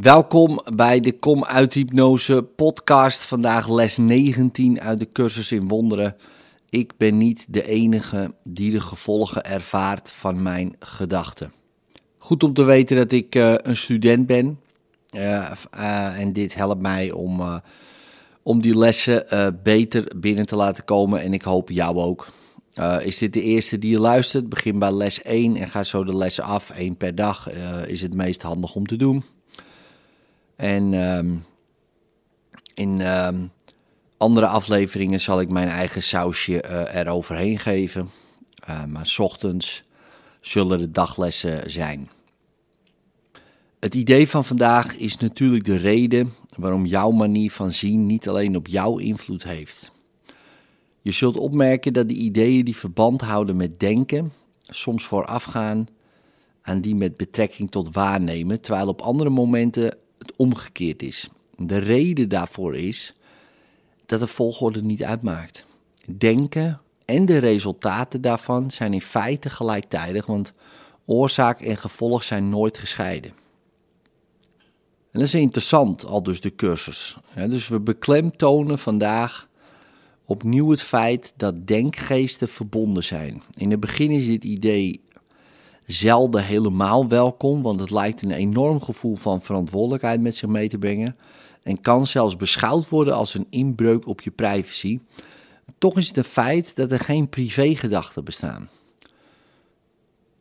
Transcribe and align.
Welkom 0.00 0.60
bij 0.74 1.00
de 1.00 1.12
Kom 1.12 1.44
uit 1.44 1.74
Hypnose 1.74 2.42
podcast. 2.42 3.24
Vandaag 3.24 3.68
les 3.68 3.96
19 3.96 4.80
uit 4.80 4.98
de 4.98 5.12
cursus 5.12 5.52
in 5.52 5.68
wonderen. 5.68 6.16
Ik 6.70 6.92
ben 6.96 7.18
niet 7.18 7.46
de 7.48 7.66
enige 7.66 8.34
die 8.42 8.70
de 8.70 8.80
gevolgen 8.80 9.44
ervaart 9.44 10.12
van 10.12 10.42
mijn 10.42 10.76
gedachten. 10.78 11.52
Goed 12.18 12.42
om 12.42 12.52
te 12.52 12.64
weten 12.64 12.96
dat 12.96 13.12
ik 13.12 13.34
uh, 13.34 13.54
een 13.56 13.76
student 13.76 14.26
ben. 14.26 14.60
Uh, 15.10 15.50
uh, 15.74 16.20
en 16.20 16.32
dit 16.32 16.54
helpt 16.54 16.82
mij 16.82 17.10
om, 17.10 17.60
om 18.42 18.60
die 18.60 18.78
lessen 18.78 19.26
beter 19.62 20.12
binnen 20.16 20.46
te 20.46 20.56
laten 20.56 20.84
komen. 20.84 21.20
En 21.20 21.32
ik 21.32 21.42
hoop 21.42 21.70
jou 21.70 21.96
ook. 21.96 22.28
is 23.02 23.18
dit 23.18 23.32
de 23.32 23.42
eerste 23.42 23.78
die 23.78 23.90
je 23.90 24.00
luistert? 24.00 24.48
Begin 24.48 24.78
bij 24.78 24.92
les 24.92 25.22
1 25.22 25.56
en 25.56 25.68
ga 25.68 25.84
zo 25.84 26.04
de 26.04 26.16
lessen 26.16 26.44
af. 26.44 26.70
Eén 26.74 26.96
per 26.96 27.14
dag 27.14 27.50
is 27.86 28.00
het 28.00 28.14
meest 28.14 28.42
handig 28.42 28.74
om 28.74 28.86
te 28.86 28.96
doen. 28.96 29.24
En 30.56 30.92
um, 30.92 31.44
in 32.74 33.00
um, 33.00 33.50
andere 34.16 34.46
afleveringen 34.46 35.20
zal 35.20 35.40
ik 35.40 35.48
mijn 35.48 35.68
eigen 35.68 36.02
sausje 36.02 36.64
uh, 36.64 36.94
eroverheen 36.94 37.58
geven. 37.58 38.10
Uh, 38.68 38.84
maar 38.84 39.06
s 39.06 39.18
ochtends 39.18 39.82
zullen 40.40 40.78
de 40.78 40.90
daglessen 40.90 41.70
zijn. 41.70 42.10
Het 43.80 43.94
idee 43.94 44.28
van 44.28 44.44
vandaag 44.44 44.96
is 44.96 45.16
natuurlijk 45.16 45.64
de 45.64 45.76
reden 45.76 46.34
waarom 46.56 46.86
jouw 46.86 47.10
manier 47.10 47.50
van 47.50 47.72
zien 47.72 48.06
niet 48.06 48.28
alleen 48.28 48.56
op 48.56 48.66
jou 48.66 49.02
invloed 49.02 49.42
heeft. 49.42 49.92
Je 51.02 51.12
zult 51.12 51.36
opmerken 51.36 51.92
dat 51.92 52.08
de 52.08 52.14
ideeën 52.14 52.64
die 52.64 52.76
verband 52.76 53.20
houden 53.20 53.56
met 53.56 53.80
denken 53.80 54.32
soms 54.68 55.06
voorafgaan 55.06 55.88
aan 56.62 56.80
die 56.80 56.94
met 56.94 57.16
betrekking 57.16 57.70
tot 57.70 57.94
waarnemen, 57.94 58.60
terwijl 58.60 58.88
op 58.88 59.00
andere 59.00 59.30
momenten 59.30 59.96
omgekeerd 60.36 61.02
is. 61.02 61.28
De 61.56 61.78
reden 61.78 62.28
daarvoor 62.28 62.76
is 62.76 63.14
dat 64.06 64.20
de 64.20 64.26
volgorde 64.26 64.82
niet 64.82 65.02
uitmaakt. 65.02 65.64
Denken 66.16 66.80
en 67.04 67.26
de 67.26 67.38
resultaten 67.38 68.20
daarvan 68.20 68.70
zijn 68.70 68.92
in 68.92 69.00
feite 69.00 69.50
gelijktijdig, 69.50 70.26
want 70.26 70.52
oorzaak 71.04 71.60
en 71.60 71.76
gevolg 71.76 72.22
zijn 72.22 72.48
nooit 72.48 72.78
gescheiden. 72.78 73.30
En 75.10 75.22
dat 75.22 75.34
is 75.34 75.34
interessant, 75.34 76.04
al 76.04 76.22
dus 76.22 76.40
de 76.40 76.54
cursus. 76.54 77.16
dus 77.34 77.68
we 77.68 77.80
beklemtonen 77.80 78.78
vandaag 78.78 79.48
opnieuw 80.24 80.70
het 80.70 80.82
feit 80.82 81.32
dat 81.36 81.66
denkgeesten 81.66 82.48
verbonden 82.48 83.04
zijn. 83.04 83.42
In 83.54 83.70
het 83.70 83.80
begin 83.80 84.10
is 84.10 84.26
dit 84.26 84.44
idee 84.44 85.00
zelden 85.86 86.44
helemaal 86.44 87.08
welkom, 87.08 87.62
want 87.62 87.80
het 87.80 87.90
lijkt 87.90 88.22
een 88.22 88.30
enorm 88.30 88.80
gevoel 88.80 89.16
van 89.16 89.42
verantwoordelijkheid 89.42 90.20
met 90.20 90.36
zich 90.36 90.48
mee 90.48 90.68
te 90.68 90.78
brengen 90.78 91.16
en 91.62 91.80
kan 91.80 92.06
zelfs 92.06 92.36
beschouwd 92.36 92.88
worden 92.88 93.14
als 93.14 93.34
een 93.34 93.46
inbreuk 93.50 94.06
op 94.06 94.20
je 94.20 94.30
privacy. 94.30 95.00
Toch 95.78 95.96
is 95.96 96.08
het 96.08 96.16
een 96.16 96.24
feit 96.24 96.76
dat 96.76 96.90
er 96.90 97.00
geen 97.00 97.28
privégedachten 97.28 98.24
bestaan. 98.24 98.68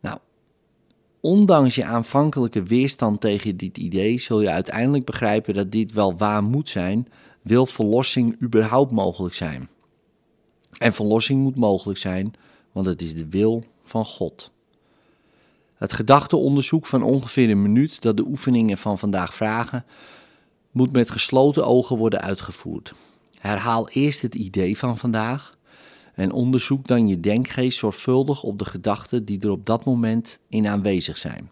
Nou, 0.00 0.18
ondanks 1.20 1.74
je 1.74 1.84
aanvankelijke 1.84 2.62
weerstand 2.62 3.20
tegen 3.20 3.56
dit 3.56 3.78
idee, 3.78 4.18
zul 4.18 4.40
je 4.40 4.50
uiteindelijk 4.50 5.04
begrijpen 5.04 5.54
dat 5.54 5.72
dit 5.72 5.92
wel 5.92 6.16
waar 6.16 6.42
moet 6.42 6.68
zijn, 6.68 7.08
wil 7.42 7.66
verlossing 7.66 8.42
überhaupt 8.42 8.92
mogelijk 8.92 9.34
zijn. 9.34 9.68
En 10.78 10.92
verlossing 10.92 11.42
moet 11.42 11.56
mogelijk 11.56 11.98
zijn, 11.98 12.32
want 12.72 12.86
het 12.86 13.02
is 13.02 13.14
de 13.14 13.28
wil 13.28 13.64
van 13.82 14.04
God. 14.04 14.52
Het 15.74 15.92
gedachteonderzoek 15.92 16.86
van 16.86 17.02
ongeveer 17.02 17.50
een 17.50 17.62
minuut 17.62 18.02
dat 18.02 18.16
de 18.16 18.26
oefeningen 18.26 18.78
van 18.78 18.98
vandaag 18.98 19.34
vragen, 19.34 19.84
moet 20.70 20.92
met 20.92 21.10
gesloten 21.10 21.66
ogen 21.66 21.96
worden 21.96 22.20
uitgevoerd. 22.20 22.92
Herhaal 23.38 23.88
eerst 23.88 24.22
het 24.22 24.34
idee 24.34 24.78
van 24.78 24.98
vandaag 24.98 25.50
en 26.14 26.32
onderzoek 26.32 26.86
dan 26.86 27.08
je 27.08 27.20
denkgeest 27.20 27.78
zorgvuldig 27.78 28.42
op 28.42 28.58
de 28.58 28.64
gedachten 28.64 29.24
die 29.24 29.40
er 29.40 29.50
op 29.50 29.66
dat 29.66 29.84
moment 29.84 30.38
in 30.48 30.66
aanwezig 30.66 31.18
zijn. 31.18 31.50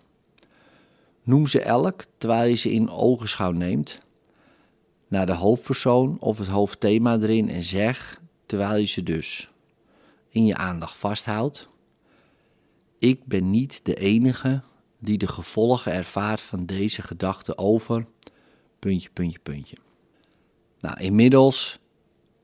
Noem 1.23 1.47
ze 1.47 1.61
elk 1.61 2.05
terwijl 2.19 2.49
je 2.49 2.57
ze 2.57 2.73
in 2.73 2.91
ogenschouw 2.91 3.51
neemt, 3.51 4.01
naar 5.09 5.27
de 5.27 5.35
hoofdpersoon 5.35 6.17
of 6.21 6.39
het 6.39 6.49
hoofdthema 6.49 7.19
erin 7.19 7.49
en 7.49 7.63
zeg, 7.63 8.21
terwijl 8.47 8.77
je 8.77 8.87
ze 8.87 9.03
dus 9.03 9.51
in 10.29 10.45
je 10.45 10.57
aandacht 10.57 10.97
vasthoudt, 10.97 11.69
ik 13.03 13.25
ben 13.25 13.51
niet 13.51 13.81
de 13.83 13.95
enige 13.95 14.63
die 14.99 15.19
de 15.19 15.27
gevolgen 15.27 15.93
ervaart 15.93 16.41
van 16.41 16.67
deze 16.67 17.03
gedachte 17.03 17.59
over. 17.59 18.07
Puntje, 18.79 19.11
puntje, 19.13 19.39
puntje. 19.39 19.77
Nou, 20.81 21.01
inmiddels 21.01 21.79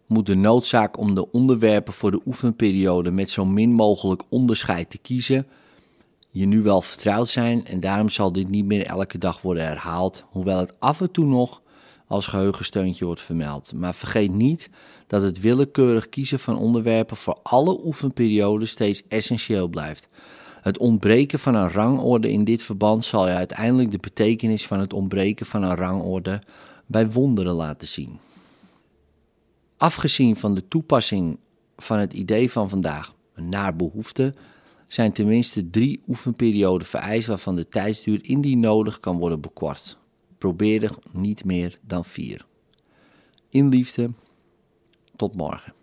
moet 0.07 0.27
de 0.27 0.35
noodzaak 0.37 0.99
om 0.99 1.15
de 1.15 1.31
onderwerpen 1.31 1.93
voor 1.93 2.11
de 2.11 2.21
oefenperiode 2.27 3.11
met 3.11 3.31
zo 3.31 3.45
min 3.45 3.73
mogelijk 3.73 4.23
onderscheid 4.29 4.91
te 4.91 4.99
kiezen 4.99 5.47
je 6.31 6.47
nu 6.47 6.63
wel 6.63 6.83
vertrouwd 6.83 7.29
zijn 7.29 7.67
en 7.67 7.81
daarom 7.81 8.09
zal 8.09 8.33
dit 8.33 8.49
niet 8.49 8.65
meer 8.65 8.87
elke 8.87 9.19
dag 9.19 9.43
worden 9.43 9.67
herhaald, 9.67 10.25
hoewel 10.31 10.59
het 10.59 10.75
af 10.79 11.01
en 11.01 11.11
toe 11.11 11.27
nog 11.27 11.63
als 12.07 12.27
geheugensteuntje 12.27 13.05
wordt 13.05 13.21
vermeld. 13.21 13.73
Maar 13.73 13.95
vergeet 13.95 14.33
niet 14.33 14.71
dat 15.07 15.23
het 15.23 15.41
willekeurig 15.41 16.09
kiezen 16.09 16.39
van 16.39 16.59
onderwerpen 16.59 17.17
voor 17.17 17.39
alle 17.43 17.85
oefenperioden 17.85 18.69
steeds 18.69 19.03
essentieel 19.09 19.69
blijft. 19.69 20.09
Het 20.69 20.79
ontbreken 20.79 21.39
van 21.39 21.55
een 21.55 21.71
rangorde 21.71 22.31
in 22.31 22.45
dit 22.45 22.63
verband 22.63 23.05
zal 23.05 23.29
je 23.29 23.35
uiteindelijk 23.35 23.91
de 23.91 23.99
betekenis 23.99 24.67
van 24.67 24.81
het 24.81 24.93
ontbreken 24.93 25.47
van 25.47 25.63
een 25.63 25.75
rangorde 25.75 26.43
bij 26.87 27.11
wonderen 27.11 27.53
laten 27.53 27.89
zien. 27.89 28.19
Afgezien 29.77 30.37
van 30.37 30.55
de 30.55 30.69
toepassing 30.69 31.39
van 31.77 31.99
het 31.99 32.13
idee 32.13 32.51
van 32.51 32.69
vandaag 32.69 33.15
naar 33.35 33.77
behoefte, 33.77 34.35
zijn 34.87 35.13
tenminste 35.13 35.71
drie 35.71 36.03
oefenperioden 36.09 36.87
vereist 36.87 37.27
waarvan 37.27 37.57
de 37.57 37.69
tijdsduur 37.69 38.25
indien 38.25 38.61
nodig 38.61 39.01
kan 39.01 39.19
worden 39.19 39.41
bekort. 39.41 39.99
Probeer 40.39 40.83
er 40.83 40.95
niet 41.13 41.45
meer 41.45 41.79
dan 41.81 42.05
vier. 42.05 42.47
In 43.49 43.69
liefde, 43.69 44.11
tot 45.17 45.37
morgen. 45.37 45.78